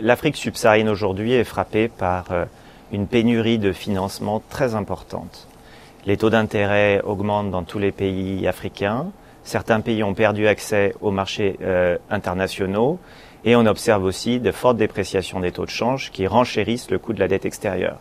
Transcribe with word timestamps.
L'Afrique 0.00 0.36
subsaharienne 0.36 0.88
aujourd'hui 0.88 1.34
est 1.34 1.44
frappée 1.44 1.86
par 1.86 2.32
euh, 2.32 2.46
une 2.92 3.06
pénurie 3.06 3.58
de 3.58 3.72
financement 3.72 4.42
très 4.48 4.74
importante. 4.74 5.46
Les 6.06 6.16
taux 6.16 6.30
d'intérêt 6.30 7.02
augmentent 7.02 7.50
dans 7.50 7.62
tous 7.62 7.78
les 7.78 7.92
pays 7.92 8.48
africains. 8.48 9.12
Certains 9.44 9.82
pays 9.82 10.02
ont 10.02 10.14
perdu 10.14 10.48
accès 10.48 10.94
aux 11.02 11.10
marchés 11.10 11.58
euh, 11.60 11.98
internationaux 12.08 12.98
et 13.44 13.54
on 13.54 13.66
observe 13.66 14.02
aussi 14.04 14.40
de 14.40 14.50
fortes 14.50 14.78
dépréciations 14.78 15.40
des 15.40 15.52
taux 15.52 15.66
de 15.66 15.70
change 15.70 16.10
qui 16.10 16.26
renchérissent 16.26 16.90
le 16.90 16.98
coût 16.98 17.12
de 17.12 17.20
la 17.20 17.28
dette 17.28 17.44
extérieure. 17.44 17.98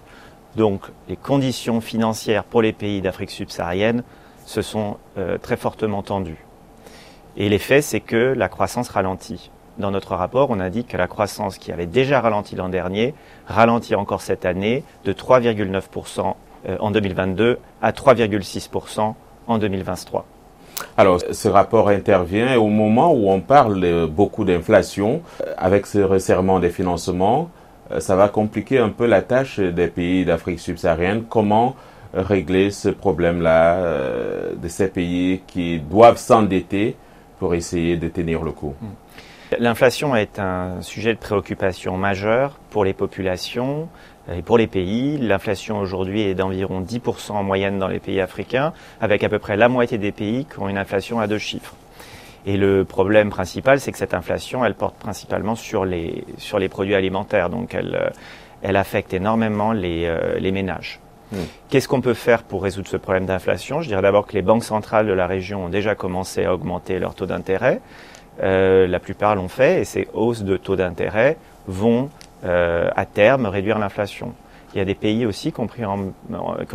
Donc 0.56 0.84
les 1.10 1.18
conditions 1.18 1.82
financières 1.82 2.46
pour 2.46 2.62
les 2.62 2.72
pays 2.72 3.02
d'Afrique 3.02 3.32
subsaharienne 3.32 4.04
se 4.46 4.62
sont 4.62 4.96
euh, 5.18 5.38
très 5.38 5.58
fortement 5.58 6.04
tendues. 6.04 6.46
Et 7.36 7.50
l'effet, 7.50 7.82
c'est 7.82 8.00
que 8.00 8.34
la 8.34 8.48
croissance 8.48 8.88
ralentit. 8.88 9.52
Dans 9.78 9.92
notre 9.92 10.16
rapport, 10.16 10.50
on 10.50 10.60
indique 10.60 10.90
que 10.90 10.98
la 10.98 11.08
croissance 11.08 11.58
qui 11.58 11.72
avait 11.72 11.86
déjà 11.86 12.20
ralenti 12.20 12.56
l'an 12.56 12.70
dernier 12.70 13.14
ralentit 13.48 13.96
encore 13.96 14.22
cette 14.22 14.46
année 14.46 14.84
de 15.06 15.14
3,9% 15.14 16.34
euh, 16.68 16.78
en 16.80 16.92
2022 16.92 17.58
à 17.82 17.92
3,6% 17.92 19.14
en 19.48 19.58
2023. 19.58 20.26
Alors, 20.98 21.22
ce 21.32 21.48
rapport 21.48 21.88
intervient 21.90 22.58
au 22.58 22.68
moment 22.68 23.14
où 23.14 23.30
on 23.30 23.40
parle 23.40 24.08
beaucoup 24.08 24.44
d'inflation. 24.44 25.22
Euh, 25.42 25.54
avec 25.58 25.86
ce 25.86 26.00
resserrement 26.00 26.60
des 26.60 26.70
financements, 26.70 27.50
euh, 27.92 28.02
ça 28.02 28.18
va 28.18 28.28
compliquer 28.28 28.80
un 28.80 28.90
peu 28.90 29.06
la 29.06 29.22
tâche 29.22 29.60
des 29.60 29.88
pays 29.88 30.26
d'Afrique 30.26 30.60
subsaharienne. 30.60 31.24
Comment 31.30 31.76
régler 32.14 32.72
ce 32.72 32.90
problème-là 32.90 33.86
de 34.62 34.68
ces 34.68 34.90
pays 34.90 35.44
qui 35.48 35.80
doivent 35.80 36.18
s'endetter 36.18 36.98
pour 37.40 37.56
essayer 37.56 37.96
de 37.96 38.10
tenir 38.10 38.44
le 38.44 38.52
coup? 38.52 38.76
Hmm. 38.82 38.90
L'inflation 39.60 40.16
est 40.16 40.40
un 40.40 40.82
sujet 40.82 41.14
de 41.14 41.20
préoccupation 41.20 41.98
majeur 41.98 42.58
pour 42.70 42.86
les 42.86 42.94
populations 42.94 43.90
et 44.32 44.42
pour 44.42 44.58
les 44.58 44.68
pays. 44.68 45.18
L'inflation 45.18 45.80
aujourd'hui 45.80 46.22
est 46.22 46.36
d'environ 46.36 46.82
10% 46.82 47.32
en 47.32 47.44
moyenne 47.44 47.78
dans 47.78 47.90
les 47.90 48.00
pays 48.00 48.22
africains, 48.22 48.72
avec 49.02 49.24
à 49.24 49.30
peu 49.30 49.40
près 49.40 49.58
la 49.58 49.68
moitié 49.68 49.98
des 49.98 50.14
pays 50.14 50.46
qui 50.46 50.60
ont 50.60 50.70
une 50.70 50.78
inflation 50.78 51.20
à 51.20 51.28
deux 51.28 51.38
chiffres. 51.38 51.76
Et 52.46 52.56
le 52.56 52.86
problème 52.86 53.30
principal, 53.30 53.80
c'est 53.80 53.92
que 53.92 53.98
cette 53.98 54.14
inflation, 54.14 54.64
elle 54.64 54.74
porte 54.74 54.96
principalement 54.96 55.56
sur 55.56 55.84
les, 55.84 56.24
sur 56.38 56.58
les 56.58 56.70
produits 56.70 56.96
alimentaires, 56.96 57.50
donc 57.50 57.76
elle, 57.76 58.14
elle 58.62 58.78
affecte 58.78 59.14
énormément 59.14 59.74
les, 59.74 60.06
euh, 60.06 60.40
les 60.40 60.52
ménages. 60.52 61.00
Hmm. 61.32 61.44
Qu'est-ce 61.70 61.88
qu'on 61.88 62.02
peut 62.02 62.14
faire 62.14 62.44
pour 62.44 62.64
résoudre 62.64 62.88
ce 62.88 62.98
problème 62.98 63.26
d'inflation? 63.26 63.82
Je 63.82 63.90
dirais 63.90 64.02
d'abord 64.02 64.28
que 64.28 64.34
les 64.34 64.42
banques 64.42 64.64
centrales 64.64 65.08
de 65.08 65.14
la 65.14 65.28
région 65.28 65.66
ont 65.66 65.70
déjà 65.70 65.94
commencé 65.94 66.46
à 66.46 66.54
augmenter 66.54 67.00
leur 67.00 67.16
taux 67.16 67.26
d'intérêt. 67.26 67.82
Euh, 68.42 68.88
la 68.88 69.00
plupart 69.00 69.36
l'ont 69.36 69.48
fait 69.48 69.82
et 69.82 69.86
ces 69.86 70.08
hausses 70.14 70.44
de 70.44 70.58
taux 70.58 70.76
d'intérêt 70.76 71.38
vont 71.68 72.10
euh, 72.44 72.90
à 72.96 73.06
terme 73.06 73.46
réduire 73.46 73.78
l'inflation. 73.78 74.34
Il 74.74 74.78
y 74.78 74.82
a 74.82 74.86
des 74.86 74.96
pays 74.96 75.26
aussi 75.26 75.52
qui 75.52 75.60
ont, 75.60 76.14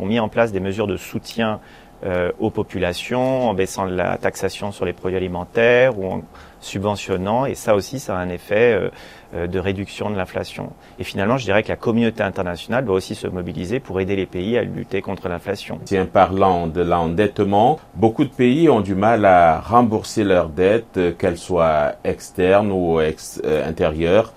mis 0.02 0.20
en 0.20 0.28
place 0.28 0.52
des 0.52 0.60
mesures 0.60 0.86
de 0.86 0.96
soutien 0.96 1.60
euh, 2.04 2.30
aux 2.38 2.50
populations 2.50 3.48
en 3.48 3.54
baissant 3.54 3.86
la 3.86 4.18
taxation 4.18 4.70
sur 4.70 4.84
les 4.84 4.92
produits 4.92 5.16
alimentaires 5.16 5.98
ou 5.98 6.06
en 6.06 6.22
subventionnant 6.60 7.46
et 7.46 7.54
ça 7.54 7.74
aussi 7.74 7.98
ça 8.00 8.18
a 8.18 8.20
un 8.20 8.28
effet 8.28 8.74
euh, 8.74 8.90
euh, 9.34 9.46
de 9.46 9.58
réduction 9.58 10.10
de 10.10 10.16
l'inflation. 10.16 10.74
Et 10.98 11.04
finalement, 11.04 11.38
je 11.38 11.46
dirais 11.46 11.62
que 11.62 11.70
la 11.70 11.76
communauté 11.76 12.22
internationale 12.22 12.84
doit 12.84 12.96
aussi 12.96 13.14
se 13.14 13.26
mobiliser 13.26 13.80
pour 13.80 13.98
aider 13.98 14.14
les 14.14 14.26
pays 14.26 14.58
à 14.58 14.62
lutter 14.62 15.00
contre 15.00 15.30
l'inflation. 15.30 15.80
Tiens, 15.86 16.04
parlant 16.04 16.66
de 16.66 16.82
l'endettement, 16.82 17.80
beaucoup 17.94 18.24
de 18.24 18.30
pays 18.30 18.68
ont 18.68 18.82
du 18.82 18.94
mal 18.94 19.24
à 19.24 19.58
rembourser 19.60 20.22
leurs 20.22 20.50
dettes, 20.50 21.16
qu'elles 21.16 21.38
soient 21.38 21.94
externes 22.04 22.72
ou 22.72 23.00
ex 23.00 23.40
intérieures. 23.66 24.34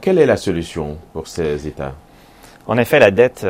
Quelle 0.00 0.18
est 0.18 0.26
la 0.26 0.38
solution 0.38 0.96
pour 1.12 1.28
ces 1.28 1.66
États? 1.66 1.92
En 2.66 2.78
effet, 2.78 2.98
la 2.98 3.10
dette 3.10 3.46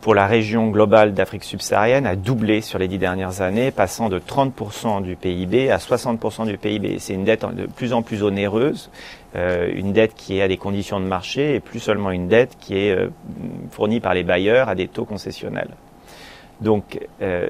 pour 0.00 0.14
la 0.14 0.26
région 0.26 0.68
globale 0.68 1.12
d'Afrique 1.12 1.44
subsaharienne 1.44 2.06
a 2.06 2.16
doublé 2.16 2.62
sur 2.62 2.78
les 2.78 2.88
dix 2.88 2.98
dernières 2.98 3.42
années, 3.42 3.70
passant 3.70 4.08
de 4.08 4.18
30% 4.18 5.02
du 5.02 5.14
PIB 5.14 5.70
à 5.70 5.76
60% 5.76 6.46
du 6.46 6.56
PIB. 6.56 6.98
C'est 6.98 7.12
une 7.12 7.24
dette 7.24 7.44
de 7.44 7.66
plus 7.66 7.92
en 7.92 8.02
plus 8.02 8.22
onéreuse, 8.22 8.90
euh, 9.36 9.70
une 9.74 9.92
dette 9.92 10.14
qui 10.14 10.38
est 10.38 10.42
à 10.42 10.48
des 10.48 10.56
conditions 10.56 11.00
de 11.00 11.04
marché 11.04 11.54
et 11.54 11.60
plus 11.60 11.80
seulement 11.80 12.10
une 12.10 12.28
dette 12.28 12.56
qui 12.58 12.78
est 12.78 12.92
euh, 12.92 13.10
fournie 13.70 14.00
par 14.00 14.14
les 14.14 14.22
bailleurs 14.22 14.68
à 14.68 14.74
des 14.74 14.88
taux 14.88 15.04
concessionnels. 15.04 15.70
Donc 16.62 16.98
euh, 17.20 17.48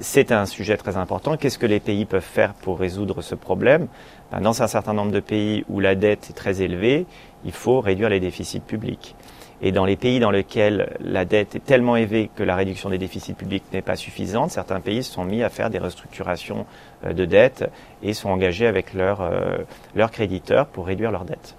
c'est 0.00 0.32
un 0.32 0.46
sujet 0.46 0.76
très 0.76 0.96
important. 0.96 1.36
Qu'est-ce 1.36 1.58
que 1.58 1.66
les 1.66 1.80
pays 1.80 2.06
peuvent 2.06 2.22
faire 2.22 2.54
pour 2.54 2.78
résoudre 2.78 3.20
ce 3.20 3.34
problème? 3.34 3.88
Ben, 4.32 4.40
Dans 4.40 4.62
un 4.62 4.66
certain 4.66 4.94
nombre 4.94 5.12
de 5.12 5.20
pays 5.20 5.64
où 5.68 5.80
la 5.80 5.94
dette 5.94 6.30
est 6.30 6.34
très 6.34 6.62
élevée, 6.62 7.06
il 7.44 7.52
faut 7.52 7.80
réduire 7.80 8.08
les 8.08 8.20
déficits 8.20 8.60
publics. 8.60 9.14
Et 9.62 9.72
dans 9.72 9.84
les 9.84 9.96
pays 9.96 10.20
dans 10.20 10.30
lesquels 10.30 10.96
la 11.00 11.24
dette 11.24 11.54
est 11.54 11.64
tellement 11.64 11.96
élevée 11.96 12.30
que 12.34 12.42
la 12.42 12.56
réduction 12.56 12.90
des 12.90 12.98
déficits 12.98 13.34
publics 13.34 13.64
n'est 13.72 13.82
pas 13.82 13.96
suffisante, 13.96 14.50
certains 14.50 14.80
pays 14.80 15.02
se 15.02 15.12
sont 15.12 15.24
mis 15.24 15.42
à 15.42 15.48
faire 15.48 15.70
des 15.70 15.78
restructurations 15.78 16.66
euh, 17.04 17.12
de 17.12 17.24
dette 17.24 17.70
et 18.02 18.14
sont 18.14 18.30
engagés 18.30 18.66
avec 18.66 18.94
leurs, 18.94 19.20
euh, 19.20 19.58
leurs 19.94 20.10
créditeurs 20.10 20.66
pour 20.66 20.86
réduire 20.86 21.10
leur 21.10 21.24
dette. 21.24 21.52